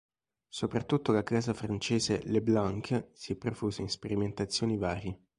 [0.49, 5.19] Soprattutto la casa francese Leblanc si è profusa in sperimentazioni varie.